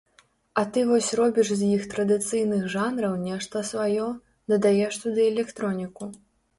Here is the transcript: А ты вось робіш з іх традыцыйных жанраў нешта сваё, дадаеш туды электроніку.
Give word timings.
А 0.61 0.61
ты 0.77 0.85
вось 0.91 1.09
робіш 1.19 1.51
з 1.59 1.67
іх 1.75 1.85
традыцыйных 1.93 2.65
жанраў 2.79 3.13
нешта 3.29 3.65
сваё, 3.71 4.11
дадаеш 4.53 4.93
туды 5.07 5.31
электроніку. 5.33 6.15